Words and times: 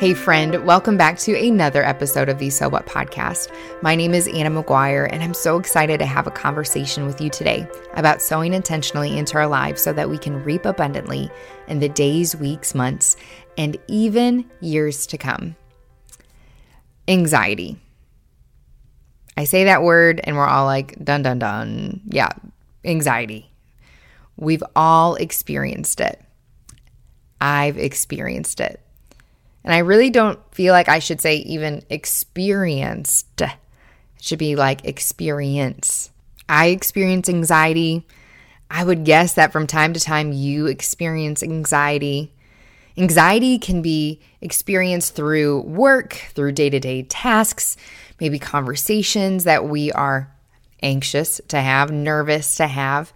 Hey, 0.00 0.14
friend, 0.14 0.64
welcome 0.64 0.96
back 0.96 1.18
to 1.18 1.38
another 1.38 1.84
episode 1.84 2.30
of 2.30 2.38
the 2.38 2.48
So 2.48 2.70
What 2.70 2.86
podcast. 2.86 3.54
My 3.82 3.94
name 3.94 4.14
is 4.14 4.28
Anna 4.28 4.50
McGuire, 4.50 5.06
and 5.12 5.22
I'm 5.22 5.34
so 5.34 5.58
excited 5.58 5.98
to 5.98 6.06
have 6.06 6.26
a 6.26 6.30
conversation 6.30 7.04
with 7.04 7.20
you 7.20 7.28
today 7.28 7.68
about 7.92 8.22
sowing 8.22 8.54
intentionally 8.54 9.18
into 9.18 9.36
our 9.36 9.46
lives 9.46 9.82
so 9.82 9.92
that 9.92 10.08
we 10.08 10.16
can 10.16 10.42
reap 10.42 10.64
abundantly 10.64 11.30
in 11.68 11.80
the 11.80 11.88
days, 11.90 12.34
weeks, 12.34 12.74
months, 12.74 13.14
and 13.58 13.76
even 13.88 14.50
years 14.62 15.06
to 15.08 15.18
come. 15.18 15.54
Anxiety. 17.06 17.78
I 19.36 19.44
say 19.44 19.64
that 19.64 19.82
word, 19.82 20.22
and 20.24 20.34
we're 20.34 20.46
all 20.46 20.64
like, 20.64 20.96
dun 21.04 21.20
dun 21.20 21.40
dun. 21.40 22.00
Yeah, 22.06 22.30
anxiety. 22.86 23.50
We've 24.38 24.64
all 24.74 25.16
experienced 25.16 26.00
it. 26.00 26.22
I've 27.38 27.76
experienced 27.76 28.60
it. 28.60 28.80
And 29.64 29.74
I 29.74 29.78
really 29.78 30.10
don't 30.10 30.38
feel 30.54 30.72
like 30.72 30.88
I 30.88 30.98
should 30.98 31.20
say 31.20 31.36
even 31.36 31.82
experienced. 31.90 33.40
It 33.40 33.50
should 34.20 34.38
be 34.38 34.56
like 34.56 34.84
experience. 34.84 36.10
I 36.48 36.66
experience 36.66 37.28
anxiety. 37.28 38.06
I 38.70 38.84
would 38.84 39.04
guess 39.04 39.34
that 39.34 39.52
from 39.52 39.66
time 39.66 39.92
to 39.92 40.00
time 40.00 40.32
you 40.32 40.66
experience 40.66 41.42
anxiety. 41.42 42.32
Anxiety 42.96 43.58
can 43.58 43.82
be 43.82 44.20
experienced 44.40 45.14
through 45.14 45.62
work, 45.62 46.14
through 46.34 46.52
day 46.52 46.70
to 46.70 46.80
day 46.80 47.02
tasks, 47.02 47.76
maybe 48.20 48.38
conversations 48.38 49.44
that 49.44 49.64
we 49.64 49.92
are 49.92 50.34
anxious 50.82 51.40
to 51.48 51.60
have, 51.60 51.90
nervous 51.90 52.56
to 52.56 52.66
have. 52.66 53.12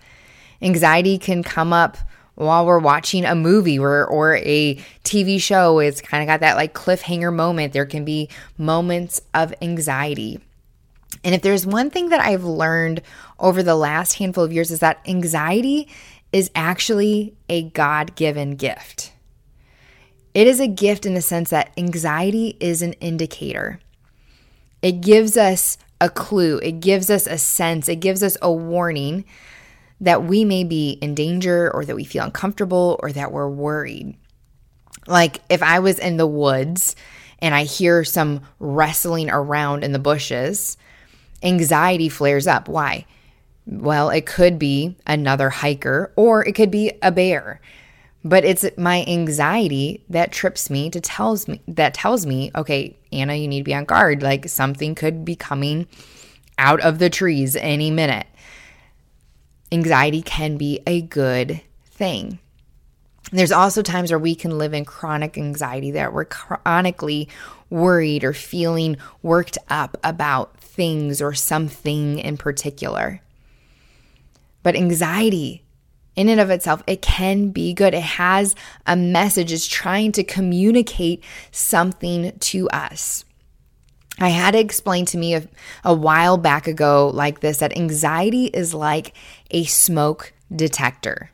Anxiety 0.62 1.18
can 1.18 1.42
come 1.42 1.72
up 1.72 1.98
while 2.34 2.66
we're 2.66 2.78
watching 2.78 3.24
a 3.24 3.34
movie 3.34 3.78
or, 3.78 4.04
or 4.06 4.36
a 4.36 4.76
TV 5.04 5.40
show. 5.40 5.78
It's 5.78 6.00
kind 6.00 6.22
of 6.22 6.26
got 6.26 6.40
that 6.40 6.56
like 6.56 6.74
cliffhanger 6.74 7.34
moment. 7.34 7.72
There 7.72 7.86
can 7.86 8.04
be 8.04 8.28
moments 8.58 9.20
of 9.32 9.54
anxiety. 9.62 10.40
And 11.22 11.34
if 11.34 11.42
there's 11.42 11.66
one 11.66 11.90
thing 11.90 12.08
that 12.10 12.20
I've 12.20 12.44
learned 12.44 13.02
over 13.38 13.62
the 13.62 13.76
last 13.76 14.14
handful 14.14 14.44
of 14.44 14.52
years 14.52 14.70
is 14.70 14.80
that 14.80 15.00
anxiety 15.06 15.88
is 16.32 16.50
actually 16.54 17.34
a 17.48 17.62
God 17.62 18.16
given 18.16 18.56
gift. 18.56 19.12
It 20.34 20.48
is 20.48 20.58
a 20.58 20.66
gift 20.66 21.06
in 21.06 21.14
the 21.14 21.22
sense 21.22 21.50
that 21.50 21.72
anxiety 21.76 22.56
is 22.58 22.82
an 22.82 22.94
indicator. 22.94 23.78
It 24.82 25.00
gives 25.00 25.36
us 25.36 25.78
a 26.00 26.10
clue, 26.10 26.58
it 26.58 26.80
gives 26.80 27.08
us 27.08 27.26
a 27.26 27.38
sense, 27.38 27.88
it 27.88 28.00
gives 28.00 28.22
us 28.22 28.36
a 28.42 28.52
warning 28.52 29.24
that 30.00 30.24
we 30.24 30.44
may 30.44 30.64
be 30.64 30.98
in 31.00 31.14
danger 31.14 31.70
or 31.72 31.84
that 31.84 31.96
we 31.96 32.04
feel 32.04 32.24
uncomfortable 32.24 32.98
or 33.02 33.12
that 33.12 33.32
we're 33.32 33.48
worried. 33.48 34.16
Like 35.06 35.40
if 35.48 35.62
I 35.62 35.80
was 35.80 35.98
in 35.98 36.16
the 36.16 36.26
woods 36.26 36.96
and 37.38 37.54
I 37.54 37.64
hear 37.64 38.04
some 38.04 38.42
wrestling 38.58 39.30
around 39.30 39.84
in 39.84 39.92
the 39.92 39.98
bushes, 39.98 40.76
anxiety 41.42 42.08
flares 42.08 42.46
up. 42.46 42.68
Why? 42.68 43.06
Well, 43.66 44.10
it 44.10 44.26
could 44.26 44.58
be 44.58 44.96
another 45.06 45.50
hiker 45.50 46.12
or 46.16 46.46
it 46.46 46.52
could 46.52 46.70
be 46.70 46.92
a 47.02 47.12
bear. 47.12 47.60
But 48.26 48.44
it's 48.46 48.64
my 48.78 49.04
anxiety 49.06 50.02
that 50.08 50.32
trips 50.32 50.70
me 50.70 50.88
to 50.90 51.00
tells 51.00 51.46
me 51.46 51.60
that 51.68 51.92
tells 51.92 52.24
me, 52.24 52.50
okay, 52.56 52.96
Anna, 53.12 53.34
you 53.34 53.46
need 53.46 53.60
to 53.60 53.64
be 53.64 53.74
on 53.74 53.84
guard. 53.84 54.22
Like 54.22 54.48
something 54.48 54.94
could 54.94 55.26
be 55.26 55.36
coming 55.36 55.86
out 56.56 56.80
of 56.80 56.98
the 56.98 57.10
trees 57.10 57.54
any 57.56 57.90
minute 57.90 58.26
anxiety 59.74 60.22
can 60.22 60.56
be 60.56 60.80
a 60.86 61.02
good 61.02 61.60
thing. 61.84 62.38
There's 63.32 63.52
also 63.52 63.82
times 63.82 64.10
where 64.10 64.18
we 64.18 64.34
can 64.34 64.58
live 64.58 64.74
in 64.74 64.84
chronic 64.84 65.36
anxiety 65.36 65.90
that 65.92 66.12
we're 66.12 66.24
chronically 66.24 67.28
worried 67.70 68.22
or 68.22 68.32
feeling 68.32 68.96
worked 69.22 69.58
up 69.68 69.96
about 70.04 70.56
things 70.58 71.20
or 71.20 71.34
something 71.34 72.18
in 72.18 72.36
particular. 72.36 73.20
But 74.62 74.76
anxiety, 74.76 75.64
in 76.16 76.28
and 76.28 76.40
of 76.40 76.50
itself, 76.50 76.82
it 76.86 77.02
can 77.02 77.48
be 77.48 77.74
good. 77.74 77.94
It 77.94 78.02
has 78.02 78.54
a 78.86 78.96
message, 78.96 79.52
it's 79.52 79.66
trying 79.66 80.12
to 80.12 80.24
communicate 80.24 81.24
something 81.50 82.38
to 82.38 82.68
us. 82.70 83.24
I 84.18 84.28
had 84.28 84.52
to 84.52 84.60
explain 84.60 85.06
to 85.06 85.18
me 85.18 85.34
a, 85.34 85.48
a 85.82 85.94
while 85.94 86.36
back 86.36 86.66
ago, 86.66 87.10
like 87.12 87.40
this, 87.40 87.58
that 87.58 87.76
anxiety 87.76 88.46
is 88.46 88.72
like 88.72 89.14
a 89.50 89.64
smoke 89.64 90.32
detector. 90.54 91.30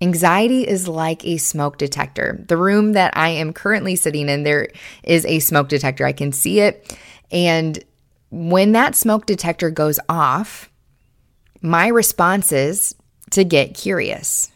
Anxiety 0.00 0.66
is 0.66 0.88
like 0.88 1.24
a 1.26 1.36
smoke 1.36 1.76
detector. 1.76 2.42
The 2.48 2.56
room 2.56 2.92
that 2.92 3.16
I 3.16 3.30
am 3.30 3.52
currently 3.52 3.96
sitting 3.96 4.28
in, 4.28 4.44
there 4.44 4.68
is 5.02 5.26
a 5.26 5.40
smoke 5.40 5.68
detector. 5.68 6.06
I 6.06 6.12
can 6.12 6.32
see 6.32 6.60
it. 6.60 6.96
And 7.30 7.82
when 8.30 8.72
that 8.72 8.94
smoke 8.94 9.26
detector 9.26 9.70
goes 9.70 10.00
off, 10.08 10.70
my 11.60 11.88
response 11.88 12.52
is 12.52 12.94
to 13.32 13.44
get 13.44 13.74
curious. 13.74 14.50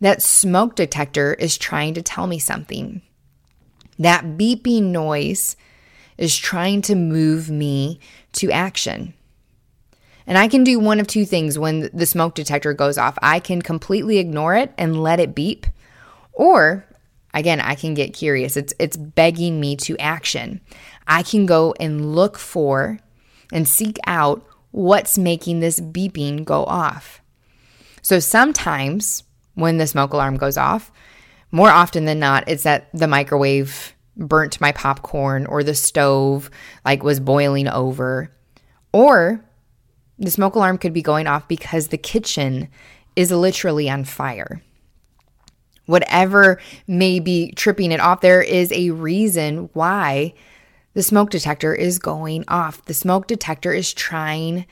That 0.00 0.20
smoke 0.20 0.74
detector 0.74 1.32
is 1.34 1.56
trying 1.56 1.94
to 1.94 2.02
tell 2.02 2.26
me 2.26 2.38
something. 2.38 3.00
That 3.98 4.24
beeping 4.36 4.90
noise 4.90 5.56
is 6.18 6.36
trying 6.36 6.82
to 6.82 6.94
move 6.94 7.50
me 7.50 8.00
to 8.32 8.50
action. 8.50 9.14
And 10.26 10.38
I 10.38 10.48
can 10.48 10.64
do 10.64 10.78
one 10.78 11.00
of 11.00 11.06
two 11.06 11.26
things 11.26 11.58
when 11.58 11.90
the 11.92 12.06
smoke 12.06 12.34
detector 12.34 12.72
goes 12.72 12.96
off. 12.96 13.18
I 13.20 13.40
can 13.40 13.60
completely 13.60 14.18
ignore 14.18 14.54
it 14.54 14.72
and 14.78 15.02
let 15.02 15.20
it 15.20 15.34
beep, 15.34 15.66
or 16.32 16.86
again, 17.34 17.60
I 17.60 17.74
can 17.74 17.94
get 17.94 18.14
curious. 18.14 18.56
It's 18.56 18.72
it's 18.78 18.96
begging 18.96 19.60
me 19.60 19.76
to 19.76 19.98
action. 19.98 20.60
I 21.06 21.22
can 21.22 21.44
go 21.44 21.74
and 21.78 22.14
look 22.14 22.38
for 22.38 22.98
and 23.52 23.68
seek 23.68 23.98
out 24.06 24.46
what's 24.70 25.18
making 25.18 25.60
this 25.60 25.78
beeping 25.78 26.44
go 26.44 26.64
off. 26.64 27.20
So 28.02 28.18
sometimes 28.18 29.22
when 29.54 29.78
the 29.78 29.86
smoke 29.86 30.12
alarm 30.12 30.36
goes 30.36 30.56
off, 30.56 30.90
more 31.50 31.70
often 31.70 32.04
than 32.06 32.18
not, 32.18 32.44
it's 32.48 32.64
that 32.64 32.88
the 32.92 33.06
microwave 33.06 33.93
burnt 34.16 34.60
my 34.60 34.72
popcorn 34.72 35.46
or 35.46 35.62
the 35.62 35.74
stove 35.74 36.50
like 36.84 37.02
was 37.02 37.20
boiling 37.20 37.68
over. 37.68 38.30
Or 38.92 39.44
the 40.18 40.30
smoke 40.30 40.54
alarm 40.54 40.78
could 40.78 40.92
be 40.92 41.02
going 41.02 41.26
off 41.26 41.48
because 41.48 41.88
the 41.88 41.98
kitchen 41.98 42.68
is 43.16 43.30
literally 43.30 43.90
on 43.90 44.04
fire. 44.04 44.62
Whatever 45.86 46.60
may 46.86 47.20
be 47.20 47.52
tripping 47.52 47.92
it 47.92 48.00
off, 48.00 48.20
there 48.20 48.42
is 48.42 48.72
a 48.72 48.90
reason 48.90 49.68
why 49.74 50.34
the 50.94 51.02
smoke 51.02 51.30
detector 51.30 51.74
is 51.74 51.98
going 51.98 52.44
off. 52.48 52.84
The 52.84 52.94
smoke 52.94 53.26
detector 53.26 53.72
is 53.72 53.92
trying 53.92 54.64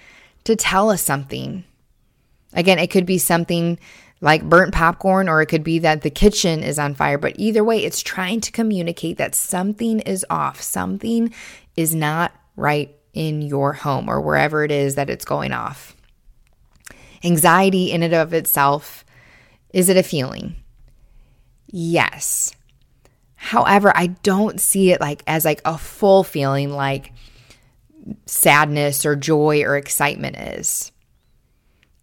to 0.45 0.57
tell 0.57 0.91
us 0.91 1.03
something. 1.03 1.65
Again, 2.55 2.79
it 2.79 2.91
could 2.91 3.07
be 3.07 3.19
something 3.19 3.79
like 4.23 4.49
burnt 4.49 4.73
popcorn, 4.73 5.29
or 5.29 5.43
it 5.43 5.47
could 5.47 5.65
be 5.65 5.81
that 5.81 6.03
the 6.03 6.11
kitchen 6.11 6.63
is 6.63 6.79
on 6.79 6.95
fire. 6.95 7.19
But 7.19 7.35
either 7.37 7.63
way, 7.65 7.85
it's 7.85 8.01
trying 8.01 8.41
to 8.43 8.53
communicate 8.53 9.19
that 9.19 9.35
something 9.35 10.01
is 10.01 10.25
off, 10.31 10.63
something 10.63 11.35
is 11.77 11.95
not 11.95 12.33
right 12.57 12.95
in 13.13 13.43
your 13.43 13.73
home 13.73 14.09
or 14.09 14.21
wherever 14.21 14.65
it 14.65 14.71
is 14.71 14.95
that 14.95 15.11
it's 15.11 15.25
going 15.25 15.53
off. 15.53 15.97
Anxiety, 17.25 17.91
in 17.91 18.05
and 18.05 18.15
of 18.15 18.33
itself, 18.33 19.05
is 19.75 19.89
it 19.89 19.97
a 19.97 20.03
feeling? 20.03 20.55
Yes. 21.67 22.55
However, 23.35 23.93
I 23.95 24.07
don't 24.07 24.61
see 24.61 24.93
it 24.93 25.01
like 25.01 25.25
as 25.27 25.45
like 25.45 25.61
a 25.65 25.77
full 25.77 26.23
feeling 26.23 26.71
like 26.71 27.13
sadness 28.27 29.05
or 29.05 29.17
joy 29.17 29.63
or 29.63 29.77
excitement 29.77 30.37
is. 30.37 30.93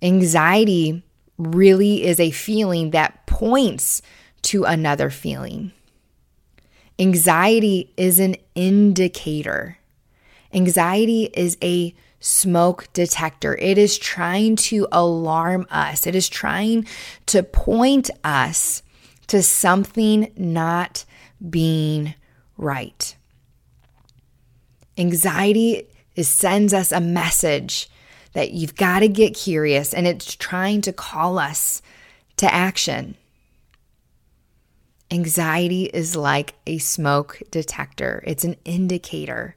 Anxiety 0.01 1.03
really 1.39 2.03
is 2.03 2.19
a 2.19 2.31
feeling 2.31 2.91
that 2.91 3.25
points 3.25 4.01
to 4.43 4.65
another 4.65 5.09
feeling. 5.09 5.71
Anxiety 6.99 7.93
is 7.95 8.19
an 8.19 8.35
indicator. 8.55 9.77
Anxiety 10.53 11.29
is 11.33 11.57
a 11.63 11.95
smoke 12.19 12.89
detector. 12.91 13.55
It 13.57 13.77
is 13.77 13.97
trying 13.97 14.57
to 14.57 14.87
alarm 14.91 15.65
us, 15.71 16.05
it 16.05 16.13
is 16.13 16.27
trying 16.27 16.85
to 17.27 17.41
point 17.41 18.09
us 18.23 18.83
to 19.27 19.41
something 19.41 20.31
not 20.35 21.05
being 21.49 22.15
right. 22.57 23.15
Anxiety 24.97 25.87
sends 26.17 26.73
us 26.73 26.91
a 26.91 26.99
message 26.99 27.89
that 28.33 28.51
you've 28.51 28.75
got 28.75 28.99
to 28.99 29.07
get 29.07 29.35
curious 29.35 29.93
and 29.93 30.07
it's 30.07 30.35
trying 30.35 30.81
to 30.81 30.93
call 30.93 31.37
us 31.37 31.81
to 32.37 32.53
action. 32.53 33.15
Anxiety 35.11 35.85
is 35.85 36.15
like 36.15 36.53
a 36.67 36.77
smoke 36.77 37.41
detector, 37.51 38.23
it's 38.27 38.43
an 38.43 38.55
indicator. 38.65 39.55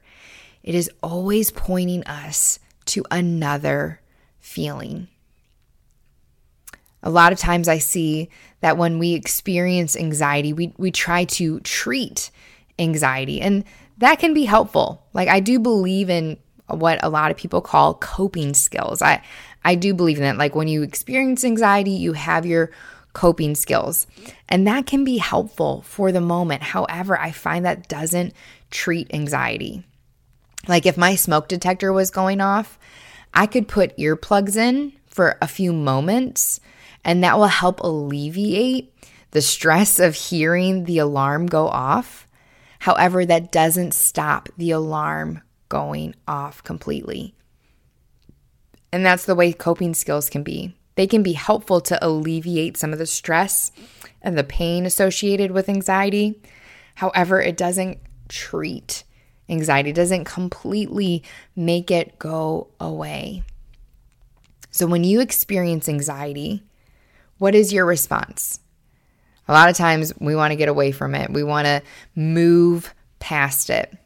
It 0.63 0.75
is 0.75 0.89
always 1.03 1.51
pointing 1.51 2.05
us 2.05 2.57
to 2.85 3.03
another 3.11 3.99
feeling. 4.39 5.09
A 7.03 7.09
lot 7.09 7.33
of 7.33 7.39
times 7.39 7.67
I 7.67 7.79
see 7.79 8.29
that 8.61 8.77
when 8.77 8.97
we 8.97 9.13
experience 9.13 9.97
anxiety, 9.97 10.53
we, 10.53 10.73
we 10.77 10.89
try 10.89 11.25
to 11.25 11.59
treat 11.59 12.31
anxiety, 12.79 13.41
and 13.41 13.65
that 13.97 14.19
can 14.19 14.33
be 14.33 14.45
helpful. 14.45 15.05
Like, 15.13 15.27
I 15.27 15.41
do 15.41 15.59
believe 15.59 16.09
in 16.09 16.37
what 16.73 17.03
a 17.03 17.09
lot 17.09 17.31
of 17.31 17.37
people 17.37 17.61
call 17.61 17.95
coping 17.95 18.53
skills. 18.53 19.01
I, 19.01 19.23
I 19.63 19.75
do 19.75 19.93
believe 19.93 20.17
in 20.17 20.23
that. 20.23 20.37
Like, 20.37 20.55
when 20.55 20.67
you 20.67 20.83
experience 20.83 21.43
anxiety, 21.43 21.91
you 21.91 22.13
have 22.13 22.45
your 22.45 22.71
coping 23.13 23.55
skills, 23.55 24.07
and 24.49 24.65
that 24.67 24.85
can 24.85 25.03
be 25.03 25.17
helpful 25.17 25.83
for 25.83 26.11
the 26.11 26.21
moment. 26.21 26.63
However, 26.63 27.17
I 27.19 27.31
find 27.31 27.65
that 27.65 27.87
doesn't 27.87 28.33
treat 28.71 29.13
anxiety. 29.13 29.83
Like, 30.67 30.85
if 30.85 30.97
my 30.97 31.15
smoke 31.15 31.47
detector 31.47 31.93
was 31.93 32.11
going 32.11 32.41
off, 32.41 32.79
I 33.33 33.47
could 33.47 33.67
put 33.67 33.97
earplugs 33.97 34.55
in 34.55 34.93
for 35.07 35.37
a 35.41 35.47
few 35.47 35.73
moments 35.73 36.59
and 37.03 37.23
that 37.23 37.37
will 37.37 37.47
help 37.47 37.79
alleviate 37.81 38.93
the 39.31 39.41
stress 39.41 39.99
of 39.99 40.15
hearing 40.15 40.85
the 40.85 40.99
alarm 40.99 41.47
go 41.47 41.67
off. 41.67 42.27
However, 42.79 43.25
that 43.25 43.51
doesn't 43.51 43.93
stop 43.93 44.49
the 44.57 44.71
alarm 44.71 45.41
going 45.73 46.13
off 46.27 46.63
completely. 46.63 47.33
And 48.91 49.03
that's 49.03 49.25
the 49.25 49.33
way 49.33 49.51
coping 49.53 49.95
skills 49.95 50.29
can 50.29 50.43
be. 50.43 50.75
They 50.93 51.07
can 51.07 51.23
be 51.23 51.33
helpful 51.33 51.81
to 51.81 51.97
alleviate 52.05 52.77
some 52.77 52.93
of 52.93 52.99
the 52.99 53.07
stress 53.07 53.71
and 54.21 54.37
the 54.37 54.43
pain 54.43 54.85
associated 54.85 55.49
with 55.49 55.69
anxiety. 55.69 56.39
However, 56.93 57.41
it 57.41 57.57
doesn't 57.57 57.97
treat 58.29 59.03
anxiety, 59.49 59.89
it 59.89 59.95
doesn't 59.95 60.25
completely 60.25 61.23
make 61.55 61.89
it 61.89 62.19
go 62.19 62.67
away. 62.79 63.41
So 64.69 64.85
when 64.85 65.03
you 65.03 65.21
experience 65.21 65.89
anxiety, 65.89 66.61
what 67.39 67.55
is 67.55 67.73
your 67.73 67.87
response? 67.87 68.59
A 69.47 69.53
lot 69.53 69.69
of 69.69 69.75
times 69.75 70.13
we 70.19 70.35
want 70.35 70.51
to 70.51 70.55
get 70.55 70.69
away 70.69 70.91
from 70.91 71.15
it, 71.15 71.33
we 71.33 71.43
want 71.43 71.65
to 71.65 71.81
move 72.15 72.93
past 73.17 73.71
it. 73.71 73.97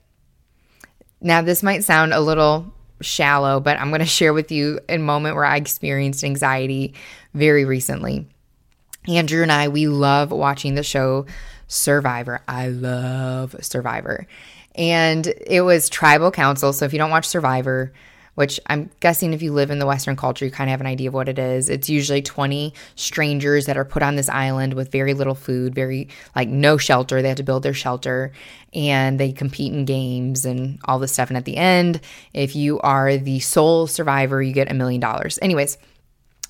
Now, 1.21 1.41
this 1.41 1.63
might 1.63 1.83
sound 1.83 2.13
a 2.13 2.19
little 2.19 2.73
shallow, 3.01 3.59
but 3.59 3.79
I'm 3.79 3.89
going 3.89 3.99
to 3.99 4.05
share 4.05 4.33
with 4.33 4.51
you 4.51 4.79
a 4.89 4.97
moment 4.97 5.35
where 5.35 5.45
I 5.45 5.57
experienced 5.57 6.23
anxiety 6.23 6.93
very 7.33 7.65
recently. 7.65 8.27
Andrew 9.07 9.41
and 9.41 9.51
I, 9.51 9.69
we 9.69 9.87
love 9.87 10.31
watching 10.31 10.75
the 10.75 10.83
show 10.83 11.25
Survivor. 11.67 12.41
I 12.47 12.69
love 12.69 13.55
Survivor. 13.61 14.27
And 14.75 15.25
it 15.45 15.61
was 15.61 15.89
tribal 15.89 16.31
council. 16.31 16.71
So 16.73 16.85
if 16.85 16.93
you 16.93 16.99
don't 16.99 17.11
watch 17.11 17.25
Survivor, 17.25 17.93
which 18.37 18.59
I'm 18.67 18.91
guessing 18.99 19.33
if 19.33 19.41
you 19.41 19.51
live 19.51 19.71
in 19.71 19.79
the 19.79 19.87
Western 19.87 20.15
culture, 20.15 20.45
you 20.45 20.51
kind 20.51 20.69
of 20.69 20.71
have 20.73 20.79
an 20.79 20.85
idea 20.85 21.07
of 21.07 21.15
what 21.15 21.27
it 21.27 21.39
is. 21.39 21.69
It's 21.69 21.89
usually 21.89 22.21
20 22.21 22.71
strangers 22.93 23.65
that 23.65 23.77
are 23.77 23.83
put 23.83 24.03
on 24.03 24.15
this 24.15 24.29
island 24.29 24.75
with 24.75 24.91
very 24.91 25.15
little 25.15 25.33
food, 25.33 25.73
very 25.73 26.09
like 26.35 26.47
no 26.47 26.77
shelter. 26.77 27.19
They 27.19 27.29
have 27.29 27.37
to 27.37 27.43
build 27.43 27.63
their 27.63 27.73
shelter 27.73 28.31
and 28.75 29.19
they 29.19 29.31
compete 29.31 29.73
in 29.73 29.85
games 29.85 30.45
and 30.45 30.79
all 30.85 30.99
this 30.99 31.13
stuff. 31.13 31.31
And 31.31 31.37
at 31.37 31.45
the 31.45 31.57
end, 31.57 31.99
if 32.31 32.55
you 32.55 32.79
are 32.81 33.17
the 33.17 33.39
sole 33.39 33.87
survivor, 33.87 34.39
you 34.39 34.53
get 34.53 34.69
a 34.69 34.75
million 34.75 35.01
dollars. 35.01 35.39
Anyways, 35.41 35.79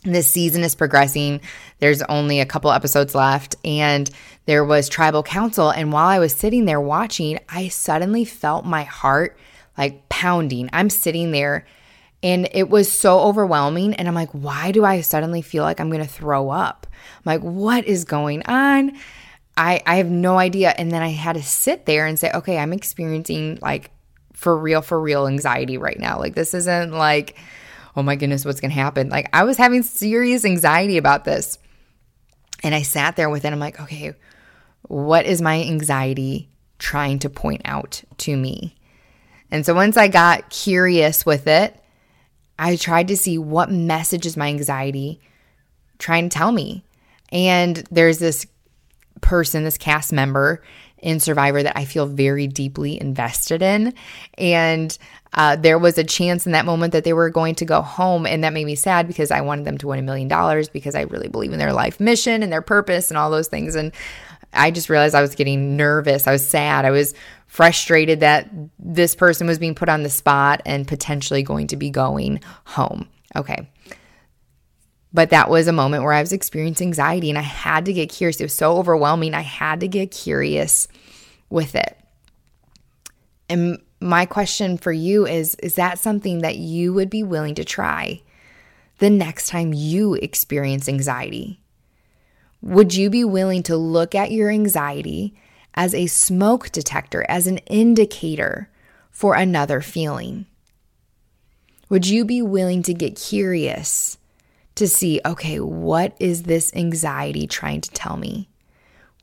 this 0.04 0.30
season 0.30 0.64
is 0.64 0.76
progressing. 0.76 1.40
There's 1.80 2.02
only 2.02 2.42
a 2.42 2.46
couple 2.46 2.70
episodes 2.72 3.16
left, 3.16 3.56
and 3.64 4.10
there 4.46 4.66
was 4.66 4.90
tribal 4.90 5.24
council. 5.24 5.70
And 5.70 5.94
while 5.94 6.08
I 6.08 6.20
was 6.20 6.34
sitting 6.34 6.66
there 6.66 6.82
watching, 6.82 7.40
I 7.48 7.70
suddenly 7.70 8.26
felt 8.26 8.66
my 8.66 8.84
heart 8.84 9.38
like 9.78 10.10
pounding. 10.10 10.70
I'm 10.74 10.90
sitting 10.90 11.32
there 11.32 11.66
and 12.24 12.50
it 12.52 12.70
was 12.70 12.92
so 12.92 13.20
overwhelming. 13.20 13.94
And 13.94 14.08
I'm 14.08 14.16
like, 14.16 14.32
why 14.32 14.72
do 14.72 14.84
I 14.84 15.02
suddenly 15.02 15.42
feel 15.42 15.64
like 15.64 15.80
I'm 15.80 15.90
going 15.90 16.02
to 16.02 16.08
throw 16.08 16.50
up? 16.50 16.88
I'm 17.18 17.22
like, 17.26 17.42
what 17.42 17.86
is 17.86 18.06
going 18.06 18.44
on? 18.44 18.94
I, 19.56 19.82
I 19.86 19.98
have 19.98 20.10
no 20.10 20.38
idea. 20.38 20.74
And 20.78 20.92
then 20.92 21.02
I 21.02 21.10
had 21.10 21.36
to 21.36 21.44
sit 21.44 21.86
there 21.86 22.06
and 22.06 22.18
say, 22.18 22.32
okay, 22.34 22.58
I'm 22.58 22.74
experiencing 22.74 23.60
like 23.62 23.92
for 24.34 24.58
real, 24.58 24.82
for 24.82 25.00
real 25.00 25.28
anxiety 25.28 25.78
right 25.78 26.00
now. 26.00 26.20
Like, 26.20 26.36
this 26.36 26.54
isn't 26.54 26.92
like, 26.92 27.38
oh 27.96 28.04
my 28.04 28.16
goodness, 28.16 28.46
what's 28.46 28.62
going 28.62 28.72
to 28.72 28.80
happen? 28.80 29.10
Like, 29.10 29.30
I 29.34 29.44
was 29.44 29.58
having 29.58 29.82
serious 29.82 30.46
anxiety 30.46 30.98
about 30.98 31.24
this. 31.24 31.58
And 32.64 32.74
I 32.74 32.82
sat 32.82 33.16
there 33.16 33.30
with 33.30 33.46
it. 33.46 33.54
I'm 33.54 33.60
like, 33.60 33.80
okay, 33.82 34.14
what 34.84 35.26
is 35.26 35.42
my 35.42 35.62
anxiety 35.62 36.50
trying 36.80 37.20
to 37.20 37.30
point 37.30 37.62
out 37.66 38.04
to 38.18 38.36
me? 38.36 38.76
And 39.52 39.66
so 39.66 39.74
once 39.74 39.98
I 39.98 40.08
got 40.08 40.50
curious 40.50 41.26
with 41.26 41.48
it, 41.48 41.80
I 42.60 42.76
tried 42.76 43.08
to 43.10 43.18
see 43.18 43.38
what 43.38 43.72
message 43.72 44.26
is 44.26 44.38
my 44.38 44.48
anxiety 44.48 45.22
trying 46.00 46.30
to 46.30 46.38
tell 46.38 46.52
me. 46.52 46.84
And 47.32 47.78
there's 47.92 48.20
this 48.20 48.46
person, 49.22 49.64
this 49.64 49.78
cast 49.78 50.14
member 50.14 50.64
in 50.98 51.20
Survivor 51.20 51.62
that 51.62 51.78
I 51.78 51.86
feel 51.86 52.08
very 52.08 52.48
deeply 52.48 53.00
invested 53.00 53.62
in. 53.62 53.94
And 54.38 54.98
uh, 55.34 55.56
there 55.56 55.78
was 55.78 55.98
a 55.98 56.04
chance 56.04 56.46
in 56.46 56.54
that 56.54 56.66
moment 56.66 56.94
that 56.94 57.04
they 57.04 57.14
were 57.14 57.30
going 57.30 57.56
to 57.56 57.66
go 57.66 57.82
home. 57.82 58.26
And 58.26 58.44
that 58.44 58.54
made 58.54 58.66
me 58.66 58.76
sad 58.76 59.08
because 59.08 59.30
I 59.30 59.42
wanted 59.42 59.66
them 59.66 59.78
to 59.80 59.88
win 59.88 60.00
a 60.00 60.04
million 60.04 60.28
dollars 60.28 60.70
because 60.70 60.96
I 60.96 61.02
really 61.02 61.28
believe 61.28 61.54
in 61.54 61.60
their 61.60 61.74
life 61.74 62.00
mission 62.00 62.42
and 62.42 62.52
their 62.52 62.62
purpose 62.62 63.12
and 63.12 63.18
all 63.18 63.30
those 63.30 63.48
things. 63.48 63.76
And 63.76 63.92
I 64.54 64.72
just 64.72 64.90
realized 64.90 65.16
I 65.16 65.22
was 65.22 65.36
getting 65.36 65.76
nervous. 65.76 66.28
I 66.28 66.32
was 66.32 66.48
sad. 66.48 66.86
I 66.86 66.92
was 66.92 67.14
frustrated 67.48 68.22
that 68.22 68.50
this 68.80 69.16
person 69.16 69.48
was 69.48 69.60
being 69.60 69.76
put 69.76 69.90
on 69.90 70.04
the 70.04 70.10
spot 70.10 70.62
and 70.66 70.88
potentially 70.88 71.44
going 71.44 71.68
to 71.68 71.78
be 71.78 71.90
going 71.90 72.42
home. 72.66 73.08
Okay. 73.36 73.70
But 75.14 75.30
that 75.30 75.50
was 75.50 75.68
a 75.68 75.74
moment 75.74 76.04
where 76.04 76.14
I 76.14 76.22
was 76.22 76.34
experiencing 76.34 76.90
anxiety 76.90 77.30
and 77.30 77.40
I 77.40 77.44
had 77.44 77.86
to 77.86 77.94
get 77.94 78.10
curious. 78.10 78.40
It 78.40 78.46
was 78.46 78.54
so 78.54 78.78
overwhelming. 78.78 79.34
I 79.34 79.42
had 79.42 79.80
to 79.80 79.88
get 79.88 80.12
curious 80.12 80.88
with 81.50 81.76
it. 81.76 81.98
And 83.50 83.82
my 84.00 84.26
question 84.26 84.78
for 84.78 84.92
you 84.92 85.26
is 85.26 85.56
is 85.56 85.76
that 85.76 86.00
something 86.00 86.40
that 86.40 86.58
you 86.58 86.94
would 86.94 87.10
be 87.10 87.24
willing 87.24 87.56
to 87.56 87.64
try 87.64 88.22
the 89.00 89.10
next 89.10 89.48
time 89.48 89.74
you 89.74 90.16
experience 90.16 90.90
anxiety? 90.90 91.62
Would 92.62 92.96
you 92.96 93.10
be 93.10 93.24
willing 93.24 93.64
to 93.64 93.78
look 93.78 94.16
at 94.16 94.32
your 94.32 94.50
anxiety 94.50 95.36
as 95.74 95.94
a 95.94 96.08
smoke 96.08 96.72
detector, 96.72 97.26
as 97.30 97.48
an 97.48 97.60
indicator 97.60 98.70
for 99.12 99.36
another 99.36 99.82
feeling? 99.82 100.46
Would 101.90 102.08
you 102.08 102.26
be 102.26 102.42
willing 102.42 102.84
to 102.84 102.94
get 102.94 103.16
curious 103.16 104.18
to 104.76 104.88
see, 104.88 105.22
okay, 105.26 105.60
what 105.60 106.16
is 106.20 106.44
this 106.44 106.74
anxiety 106.76 107.48
trying 107.48 107.82
to 107.82 107.92
tell 107.92 108.18
me? 108.18 108.50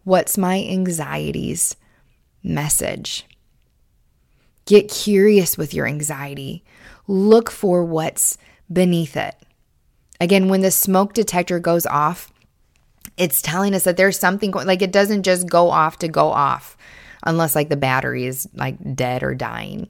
What's 0.05 0.37
my 0.37 0.59
anxiety's 0.59 1.77
message? 2.43 3.25
Get 4.67 4.91
curious 4.91 5.59
with 5.59 5.75
your 5.75 5.87
anxiety. 5.87 6.65
Look 7.07 7.51
for 7.51 7.85
what's 7.85 8.39
beneath 8.73 9.17
it. 9.17 9.35
Again, 10.21 10.49
when 10.49 10.63
the 10.63 10.71
smoke 10.71 11.13
detector 11.13 11.59
goes 11.59 11.87
off, 11.87 12.33
it's 13.17 13.43
telling 13.43 13.75
us 13.75 13.85
that 13.85 13.97
there's 13.97 14.19
something 14.19 14.51
going 14.51 14.67
like 14.67 14.83
it 14.83 14.93
doesn't 14.93 15.23
just 15.23 15.49
go 15.49 15.71
off 15.71 15.99
to 15.99 16.09
go 16.09 16.29
off 16.29 16.77
unless 17.25 17.55
like 17.55 17.69
the 17.69 17.77
battery 17.77 18.27
is 18.27 18.49
like 18.55 18.77
dead 18.95 19.23
or 19.23 19.35
dying. 19.35 19.89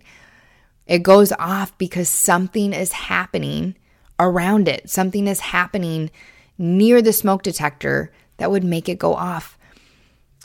It 0.87 1.03
goes 1.03 1.33
off 1.33 1.77
because 1.79 2.09
something 2.09 2.73
is 2.73 2.93
happening 2.93 3.75
around 4.19 4.69
it. 4.69 4.91
Something 4.91 5.27
is 5.27 5.41
happening 5.41 6.11
near 6.59 7.01
the 7.03 7.13
smoke 7.13 7.43
detector 7.43 8.13
that 8.37 8.51
would 8.51 8.65
make 8.65 8.89
it 8.89 8.99
go 8.99 9.15
off. 9.15 9.59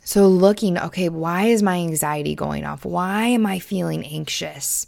So, 0.04 0.28
looking, 0.28 0.78
okay, 0.78 1.10
why 1.10 1.46
is 1.46 1.62
my 1.62 1.78
anxiety 1.78 2.34
going 2.34 2.66
off? 2.66 2.86
Why 2.86 3.26
am 3.28 3.46
I 3.46 3.60
feeling 3.60 4.04
anxious? 4.06 4.88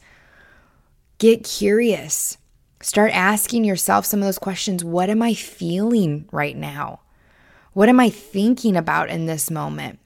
Get 1.20 1.44
curious. 1.44 2.38
Start 2.82 3.12
asking 3.14 3.64
yourself 3.64 4.06
some 4.06 4.22
of 4.22 4.26
those 4.26 4.40
questions. 4.40 4.84
What 4.84 5.10
am 5.12 5.22
I 5.22 5.36
feeling 5.36 6.28
right 6.32 6.58
now? 6.58 7.02
What 7.74 7.90
am 7.90 8.00
I 8.00 8.10
thinking 8.10 8.76
about 8.76 9.10
in 9.10 9.26
this 9.26 9.50
moment? 9.50 10.00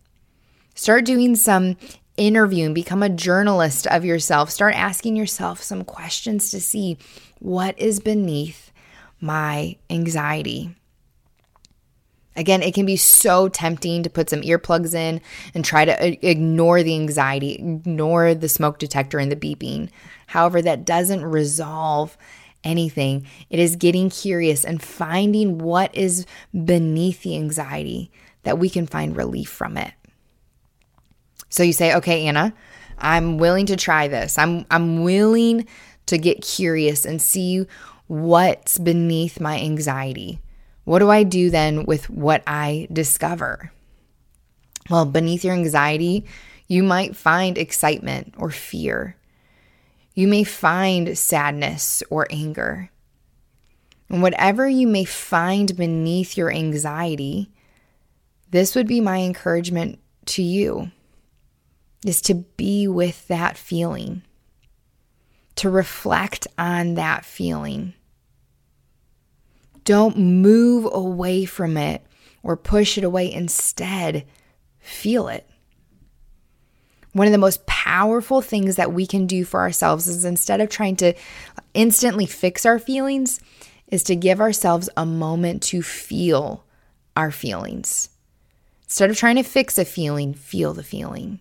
Start 0.76 1.06
doing 1.06 1.36
some 1.36 1.78
interviewing, 2.16 2.74
become 2.74 3.02
a 3.02 3.10
journalist 3.10 3.88
of 3.88 4.06
yourself. 4.06 4.52
Start 4.52 4.76
asking 4.76 5.16
yourself 5.16 5.62
some 5.62 5.84
questions 5.84 6.52
to 6.52 6.62
see 6.62 6.98
what 7.40 7.78
is 7.80 8.00
beneath 8.00 8.72
my 9.20 9.78
anxiety. 9.90 10.76
Again, 12.36 12.62
it 12.62 12.74
can 12.74 12.86
be 12.86 12.98
so 12.98 13.48
tempting 13.48 14.04
to 14.04 14.10
put 14.10 14.30
some 14.30 14.42
earplugs 14.42 14.94
in 14.94 15.22
and 15.54 15.64
try 15.64 15.86
to 15.86 15.94
uh, 15.94 16.16
ignore 16.22 16.84
the 16.84 16.94
anxiety, 16.94 17.54
ignore 17.54 18.36
the 18.36 18.50
smoke 18.50 18.78
detector 18.78 19.20
and 19.20 19.32
the 19.32 19.38
beeping. 19.38 19.90
However, 20.28 20.62
that 20.62 20.86
doesn't 20.86 21.24
resolve 21.24 22.18
anything. 22.66 23.26
It 23.50 23.60
is 23.60 23.76
getting 23.76 24.10
curious 24.10 24.66
and 24.66 24.82
finding 24.82 25.60
what 25.60 25.96
is 25.96 26.26
beneath 26.52 27.24
the 27.24 27.38
anxiety 27.38 28.12
that 28.44 28.60
we 28.60 28.70
can 28.70 28.88
find 28.88 29.16
relief 29.16 29.50
from 29.50 29.78
it. 29.78 29.94
So 31.50 31.64
you 31.64 31.74
say, 31.74 31.94
"Okay, 31.96 32.26
Anna, 32.26 32.54
I'm 32.98 33.38
willing 33.38 33.66
to 33.68 33.76
try 33.76 34.08
this. 34.08 34.38
I'm 34.38 34.66
I'm 34.70 35.04
willing 35.04 35.68
to 36.08 36.18
get 36.18 36.42
curious 36.42 37.06
and 37.06 37.22
see 37.22 37.66
what's 38.08 38.78
beneath 38.78 39.40
my 39.40 39.60
anxiety. 39.60 40.40
What 40.84 41.00
do 41.00 41.10
I 41.10 41.24
do 41.24 41.50
then 41.50 41.86
with 41.86 42.10
what 42.10 42.44
I 42.46 42.88
discover? 42.94 43.72
Well, 44.90 45.06
beneath 45.06 45.44
your 45.44 45.56
anxiety, 45.56 46.26
you 46.68 46.84
might 46.84 47.16
find 47.16 47.58
excitement 47.58 48.36
or 48.38 48.52
fear. 48.52 49.16
You 50.16 50.28
may 50.28 50.44
find 50.44 51.18
sadness 51.18 52.02
or 52.10 52.26
anger. 52.30 52.90
And 54.10 54.22
whatever 54.22 54.68
you 54.68 54.88
may 54.88 55.04
find 55.04 55.76
beneath 55.76 56.38
your 56.38 56.52
anxiety, 56.52 57.52
this 58.50 58.76
would 58.76 58.88
be 58.88 59.02
my 59.02 59.20
encouragement 59.20 60.00
to 60.28 60.42
you 60.42 60.92
is 62.06 62.22
to 62.22 62.36
be 62.36 62.88
with 62.88 63.28
that 63.28 63.58
feeling, 63.58 64.22
to 65.56 65.70
reflect 65.70 66.48
on 66.58 66.94
that 66.94 67.26
feeling. 67.26 67.94
Don't 69.84 70.18
move 70.18 70.88
away 70.92 71.46
from 71.46 71.78
it 71.78 72.06
or 72.44 72.56
push 72.56 72.98
it 72.98 73.04
away. 73.04 73.32
Instead, 73.32 74.26
feel 74.80 75.28
it. 75.28 75.50
One 77.16 77.28
of 77.28 77.32
the 77.32 77.38
most 77.38 77.66
powerful 77.66 78.42
things 78.42 78.76
that 78.76 78.92
we 78.92 79.08
can 79.08 79.26
do 79.26 79.46
for 79.46 79.62
ourselves 79.62 80.06
is 80.10 80.26
instead 80.26 80.60
of 80.60 80.68
trying 80.68 80.98
to 80.98 81.14
instantly 81.74 82.26
fix 82.26 82.66
our 82.66 82.78
feelings, 82.78 83.40
is 83.88 84.04
to 84.04 84.18
give 84.18 84.42
ourselves 84.42 84.90
a 84.98 85.06
moment 85.06 85.64
to 85.64 85.82
feel 85.82 86.66
our 87.16 87.32
feelings. 87.32 88.10
Instead 88.84 89.10
of 89.10 89.16
trying 89.16 89.38
to 89.38 89.44
fix 89.44 89.78
a 89.78 89.86
feeling, 89.86 90.34
feel 90.34 90.74
the 90.74 90.84
feeling. 90.84 91.40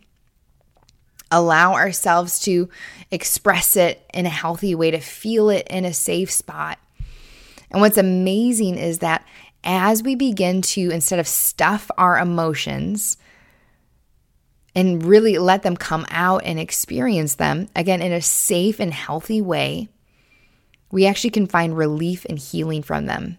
Allow 1.33 1.73
ourselves 1.73 2.39
to 2.45 2.69
express 3.11 3.75
it 3.75 4.09
in 4.15 4.27
a 4.27 4.31
healthy 4.31 4.77
way, 4.77 4.93
to 4.93 5.01
feel 5.01 5.51
it 5.51 5.67
in 5.69 5.85
a 5.85 5.93
safe 5.93 6.31
spot. 6.31 6.79
And 7.73 7.81
what's 7.81 7.99
amazing 7.99 8.79
is 8.79 9.01
that 9.01 9.27
as 9.65 10.05
we 10.05 10.15
begin 10.15 10.63
to, 10.63 10.91
instead 10.93 11.19
of 11.19 11.27
stuff 11.27 11.91
our 11.99 12.17
emotions 12.17 13.17
and 14.75 15.05
really 15.05 15.39
let 15.39 15.63
them 15.63 15.77
come 15.77 16.07
out 16.11 16.43
and 16.45 16.59
experience 16.59 17.37
them, 17.37 17.69
again, 17.77 18.03
in 18.03 18.13
a 18.13 18.21
safe 18.21 18.81
and 18.81 18.93
healthy 18.93 19.41
way, 19.41 19.89
we 20.91 21.07
actually 21.07 21.31
can 21.31 21.47
find 21.47 21.77
relief 21.77 22.25
and 22.29 22.39
healing 22.39 22.83
from 22.83 23.07
them. 23.07 23.39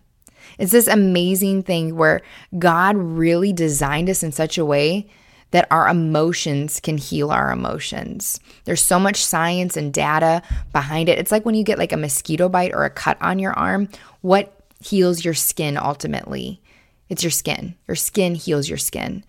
It's 0.57 0.71
this 0.71 0.87
amazing 0.87 1.63
thing 1.63 1.95
where 1.95 2.21
God 2.57 2.95
really 2.95 3.51
designed 3.51 4.09
us 4.09 4.23
in 4.23 4.31
such 4.31 4.57
a 4.57 4.65
way 4.65 5.07
that 5.51 5.67
our 5.71 5.87
emotions 5.87 6.79
can 6.79 6.97
heal 6.97 7.31
our 7.31 7.51
emotions. 7.51 8.39
There's 8.65 8.81
so 8.81 8.99
much 8.99 9.23
science 9.23 9.77
and 9.77 9.93
data 9.93 10.41
behind 10.73 11.07
it. 11.07 11.19
It's 11.19 11.31
like 11.31 11.45
when 11.45 11.55
you 11.55 11.63
get 11.63 11.77
like 11.77 11.93
a 11.93 11.97
mosquito 11.97 12.49
bite 12.49 12.73
or 12.73 12.83
a 12.83 12.89
cut 12.89 13.17
on 13.21 13.39
your 13.39 13.53
arm, 13.53 13.89
what 14.21 14.53
heals 14.83 15.23
your 15.23 15.33
skin 15.33 15.77
ultimately? 15.77 16.61
It's 17.09 17.23
your 17.23 17.31
skin. 17.31 17.75
Your 17.87 17.95
skin 17.95 18.35
heals 18.35 18.67
your 18.67 18.77
skin. 18.77 19.23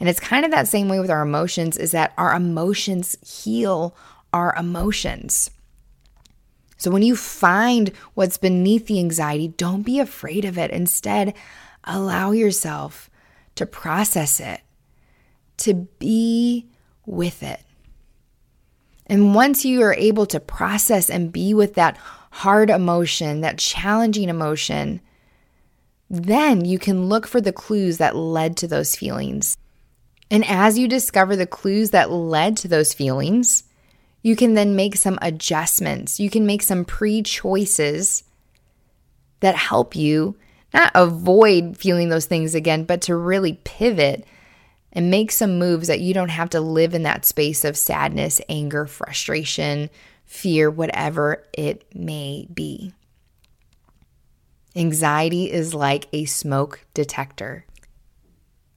And 0.00 0.08
it's 0.08 0.18
kind 0.18 0.44
of 0.44 0.50
that 0.50 0.66
same 0.66 0.88
way 0.88 0.98
with 0.98 1.10
our 1.10 1.22
emotions 1.22 1.76
is 1.76 1.92
that 1.92 2.14
our 2.16 2.34
emotions 2.34 3.16
heal 3.22 3.94
our 4.32 4.54
emotions. 4.56 5.50
So 6.78 6.90
when 6.90 7.02
you 7.02 7.14
find 7.14 7.90
what's 8.14 8.38
beneath 8.38 8.86
the 8.86 8.98
anxiety, 8.98 9.48
don't 9.48 9.82
be 9.82 10.00
afraid 10.00 10.46
of 10.46 10.56
it. 10.56 10.70
Instead, 10.70 11.34
allow 11.84 12.30
yourself 12.30 13.10
to 13.56 13.66
process 13.66 14.40
it, 14.40 14.62
to 15.58 15.74
be 15.74 16.66
with 17.04 17.42
it. 17.42 17.60
And 19.06 19.34
once 19.34 19.64
you 19.64 19.82
are 19.82 19.94
able 19.94 20.24
to 20.26 20.40
process 20.40 21.10
and 21.10 21.32
be 21.32 21.52
with 21.52 21.74
that 21.74 21.98
hard 22.30 22.70
emotion, 22.70 23.42
that 23.42 23.58
challenging 23.58 24.30
emotion, 24.30 25.02
then 26.08 26.64
you 26.64 26.78
can 26.78 27.06
look 27.06 27.26
for 27.26 27.40
the 27.40 27.52
clues 27.52 27.98
that 27.98 28.16
led 28.16 28.56
to 28.56 28.66
those 28.66 28.96
feelings. 28.96 29.58
And 30.30 30.44
as 30.46 30.78
you 30.78 30.86
discover 30.86 31.34
the 31.34 31.46
clues 31.46 31.90
that 31.90 32.10
led 32.10 32.56
to 32.58 32.68
those 32.68 32.94
feelings, 32.94 33.64
you 34.22 34.36
can 34.36 34.54
then 34.54 34.76
make 34.76 34.96
some 34.96 35.18
adjustments. 35.20 36.20
You 36.20 36.30
can 36.30 36.46
make 36.46 36.62
some 36.62 36.84
pre 36.84 37.22
choices 37.22 38.24
that 39.40 39.56
help 39.56 39.96
you 39.96 40.36
not 40.72 40.92
avoid 40.94 41.76
feeling 41.76 42.10
those 42.10 42.26
things 42.26 42.54
again, 42.54 42.84
but 42.84 43.02
to 43.02 43.16
really 43.16 43.54
pivot 43.64 44.24
and 44.92 45.10
make 45.10 45.30
some 45.30 45.58
moves 45.58 45.88
that 45.88 46.00
you 46.00 46.14
don't 46.14 46.28
have 46.28 46.50
to 46.50 46.60
live 46.60 46.94
in 46.94 47.02
that 47.04 47.24
space 47.24 47.64
of 47.64 47.76
sadness, 47.76 48.40
anger, 48.48 48.86
frustration, 48.86 49.90
fear, 50.24 50.70
whatever 50.70 51.44
it 51.52 51.84
may 51.94 52.46
be. 52.52 52.92
Anxiety 54.76 55.50
is 55.50 55.74
like 55.74 56.06
a 56.12 56.24
smoke 56.24 56.84
detector. 56.94 57.64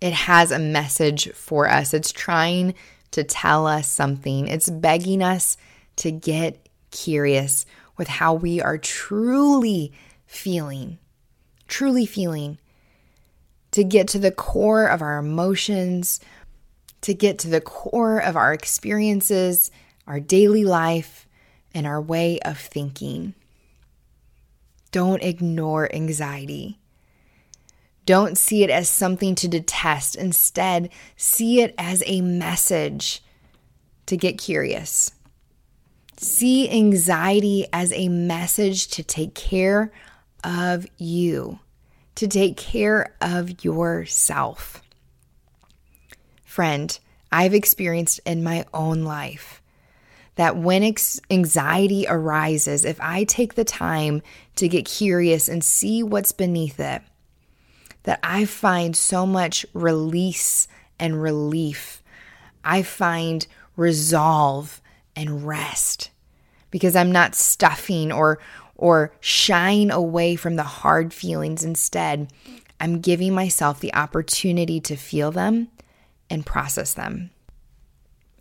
It 0.03 0.11
has 0.11 0.51
a 0.51 0.59
message 0.59 1.31
for 1.31 1.69
us. 1.69 1.93
It's 1.93 2.11
trying 2.11 2.73
to 3.11 3.23
tell 3.23 3.65
us 3.65 3.87
something. 3.87 4.49
It's 4.49 4.69
begging 4.69 5.23
us 5.23 5.55
to 5.95 6.11
get 6.11 6.67
curious 6.91 7.65
with 7.95 8.09
how 8.09 8.33
we 8.33 8.59
are 8.59 8.77
truly 8.77 9.93
feeling, 10.25 10.97
truly 11.69 12.05
feeling, 12.05 12.57
to 13.71 13.85
get 13.85 14.09
to 14.09 14.19
the 14.19 14.33
core 14.33 14.87
of 14.87 15.01
our 15.01 15.19
emotions, 15.19 16.19
to 16.99 17.13
get 17.13 17.39
to 17.39 17.47
the 17.47 17.61
core 17.61 18.19
of 18.19 18.35
our 18.35 18.51
experiences, 18.51 19.71
our 20.05 20.19
daily 20.19 20.65
life, 20.65 21.29
and 21.73 21.87
our 21.87 22.01
way 22.01 22.41
of 22.41 22.57
thinking. 22.57 23.35
Don't 24.91 25.23
ignore 25.23 25.89
anxiety. 25.95 26.77
Don't 28.05 28.37
see 28.37 28.63
it 28.63 28.69
as 28.69 28.89
something 28.89 29.35
to 29.35 29.47
detest. 29.47 30.15
Instead, 30.15 30.89
see 31.15 31.61
it 31.61 31.73
as 31.77 32.03
a 32.05 32.21
message 32.21 33.23
to 34.07 34.17
get 34.17 34.37
curious. 34.37 35.11
See 36.17 36.69
anxiety 36.69 37.65
as 37.71 37.91
a 37.93 38.09
message 38.09 38.87
to 38.89 39.03
take 39.03 39.33
care 39.35 39.91
of 40.43 40.85
you, 40.97 41.59
to 42.15 42.27
take 42.27 42.57
care 42.57 43.15
of 43.21 43.63
yourself. 43.63 44.81
Friend, 46.43 46.97
I've 47.31 47.53
experienced 47.53 48.19
in 48.25 48.43
my 48.43 48.65
own 48.73 49.03
life 49.03 49.61
that 50.35 50.57
when 50.57 50.83
ex- 50.83 51.19
anxiety 51.29 52.05
arises, 52.07 52.85
if 52.85 52.99
I 53.01 53.23
take 53.23 53.55
the 53.55 53.63
time 53.63 54.21
to 54.55 54.67
get 54.67 54.85
curious 54.85 55.47
and 55.47 55.63
see 55.63 56.03
what's 56.03 56.31
beneath 56.31 56.79
it, 56.79 57.01
that 58.03 58.19
I 58.23 58.45
find 58.45 58.95
so 58.95 59.25
much 59.25 59.65
release 59.73 60.67
and 60.99 61.21
relief. 61.21 62.01
I 62.63 62.83
find 62.83 63.45
resolve 63.75 64.81
and 65.15 65.45
rest 65.45 66.09
because 66.71 66.95
I'm 66.95 67.11
not 67.11 67.35
stuffing 67.35 68.11
or 68.11 68.39
or 68.75 69.13
shying 69.19 69.91
away 69.91 70.35
from 70.35 70.55
the 70.55 70.63
hard 70.63 71.13
feelings 71.13 71.63
instead. 71.63 72.31
I'm 72.79 72.99
giving 72.99 73.33
myself 73.33 73.79
the 73.79 73.93
opportunity 73.93 74.81
to 74.81 74.95
feel 74.95 75.31
them 75.31 75.69
and 76.29 76.45
process 76.45 76.93
them. 76.93 77.29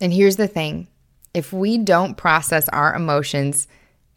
And 0.01 0.11
here's 0.11 0.35
the 0.35 0.47
thing 0.47 0.87
if 1.33 1.53
we 1.53 1.77
don't 1.77 2.17
process 2.17 2.67
our 2.69 2.93
emotions 2.93 3.67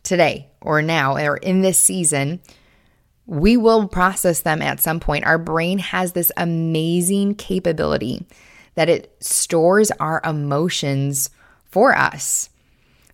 today 0.02 0.48
or 0.60 0.82
now 0.82 1.16
or 1.16 1.36
in 1.36 1.62
this 1.62 1.80
season, 1.80 2.40
we 3.26 3.56
will 3.56 3.88
process 3.88 4.40
them 4.40 4.62
at 4.62 4.80
some 4.80 5.00
point. 5.00 5.26
Our 5.26 5.38
brain 5.38 5.78
has 5.78 6.12
this 6.12 6.30
amazing 6.36 7.34
capability 7.34 8.24
that 8.76 8.88
it 8.88 9.14
stores 9.20 9.90
our 9.92 10.20
emotions 10.24 11.30
for 11.64 11.96
us. 11.96 12.48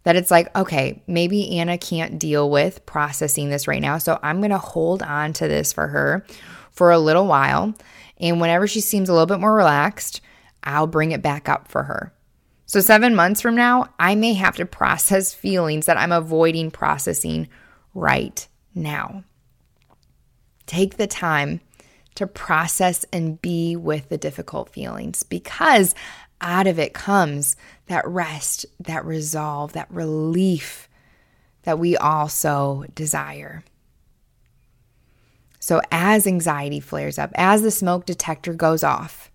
That 0.04 0.16
it's 0.16 0.30
like, 0.30 0.54
okay, 0.56 1.02
maybe 1.06 1.58
Anna 1.58 1.78
can't 1.78 2.18
deal 2.18 2.50
with 2.50 2.84
processing 2.86 3.48
this 3.48 3.68
right 3.68 3.80
now. 3.80 3.98
So 3.98 4.18
I'm 4.22 4.40
going 4.40 4.50
to 4.50 4.58
hold 4.58 5.02
on 5.02 5.32
to 5.34 5.48
this 5.48 5.72
for 5.72 5.86
her 5.86 6.26
for 6.72 6.90
a 6.90 6.98
little 6.98 7.26
while. 7.26 7.74
And 8.18 8.40
whenever 8.40 8.66
she 8.66 8.80
seems 8.80 9.08
a 9.08 9.12
little 9.12 9.26
bit 9.26 9.40
more 9.40 9.54
relaxed, 9.54 10.20
I'll 10.64 10.86
bring 10.86 11.12
it 11.12 11.22
back 11.22 11.48
up 11.48 11.68
for 11.68 11.84
her. 11.84 12.12
So, 12.66 12.80
seven 12.80 13.14
months 13.14 13.40
from 13.40 13.54
now, 13.54 13.92
I 13.98 14.14
may 14.14 14.32
have 14.34 14.56
to 14.56 14.64
process 14.64 15.34
feelings 15.34 15.86
that 15.86 15.98
I'm 15.98 16.12
avoiding 16.12 16.70
processing 16.70 17.48
right 17.94 18.46
now. 18.74 19.24
Take 20.72 20.96
the 20.96 21.06
time 21.06 21.60
to 22.14 22.26
process 22.26 23.04
and 23.12 23.42
be 23.42 23.76
with 23.76 24.08
the 24.08 24.16
difficult 24.16 24.70
feelings 24.70 25.22
because 25.22 25.94
out 26.40 26.66
of 26.66 26.78
it 26.78 26.94
comes 26.94 27.56
that 27.88 28.08
rest, 28.08 28.64
that 28.80 29.04
resolve, 29.04 29.74
that 29.74 29.90
relief 29.90 30.88
that 31.64 31.78
we 31.78 31.94
also 31.98 32.84
desire. 32.94 33.62
So, 35.60 35.82
as 35.92 36.26
anxiety 36.26 36.80
flares 36.80 37.18
up, 37.18 37.32
as 37.34 37.60
the 37.60 37.70
smoke 37.70 38.06
detector 38.06 38.54
goes 38.54 38.82
off, 38.82 39.30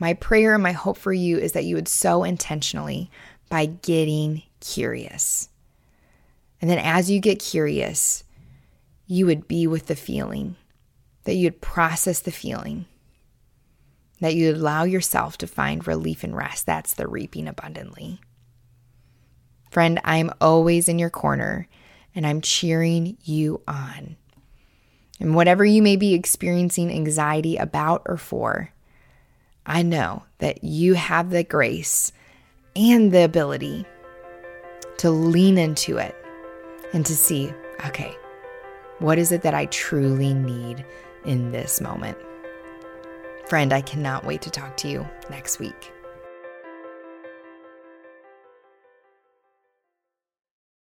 my 0.00 0.14
prayer 0.14 0.52
and 0.52 0.64
my 0.64 0.72
hope 0.72 0.98
for 0.98 1.12
you 1.12 1.38
is 1.38 1.52
that 1.52 1.64
you 1.64 1.76
would 1.76 1.86
sow 1.86 2.24
intentionally 2.24 3.08
by 3.48 3.66
getting 3.66 4.42
curious. 4.58 5.48
And 6.60 6.68
then, 6.68 6.80
as 6.80 7.08
you 7.08 7.20
get 7.20 7.38
curious, 7.38 8.24
you 9.06 9.26
would 9.26 9.48
be 9.48 9.66
with 9.66 9.86
the 9.86 9.96
feeling. 9.96 10.56
that 11.26 11.34
you'd 11.34 11.60
process 11.60 12.20
the 12.20 12.32
feeling, 12.32 12.86
that 14.20 14.34
you'd 14.34 14.56
allow 14.56 14.84
yourself 14.84 15.36
to 15.36 15.46
find 15.46 15.86
relief 15.86 16.24
and 16.24 16.34
rest. 16.34 16.64
That's 16.64 16.94
the 16.94 17.06
reaping 17.06 17.46
abundantly. 17.46 18.20
Friend, 19.70 20.00
I'm 20.04 20.30
always 20.40 20.88
in 20.88 20.98
your 20.98 21.10
corner 21.10 21.68
and 22.14 22.26
I'm 22.26 22.40
cheering 22.40 23.18
you 23.24 23.60
on. 23.68 24.16
And 25.20 25.34
whatever 25.34 25.64
you 25.64 25.82
may 25.82 25.96
be 25.96 26.14
experiencing 26.14 26.90
anxiety 26.90 27.56
about 27.56 28.02
or 28.06 28.16
for, 28.16 28.70
I 29.66 29.82
know 29.82 30.22
that 30.38 30.62
you 30.62 30.94
have 30.94 31.30
the 31.30 31.42
grace 31.42 32.12
and 32.76 33.10
the 33.10 33.24
ability 33.24 33.84
to 34.98 35.10
lean 35.10 35.58
into 35.58 35.98
it 35.98 36.14
and 36.92 37.04
to 37.04 37.16
see, 37.16 37.52
okay, 37.86 38.16
what 38.98 39.18
is 39.18 39.32
it 39.32 39.42
that 39.42 39.54
I 39.54 39.66
truly 39.66 40.32
need 40.32 40.84
in 41.24 41.52
this 41.52 41.80
moment? 41.80 42.18
Friend, 43.46 43.72
I 43.72 43.80
cannot 43.80 44.24
wait 44.24 44.42
to 44.42 44.50
talk 44.50 44.76
to 44.78 44.88
you 44.88 45.06
next 45.30 45.58
week. 45.58 45.92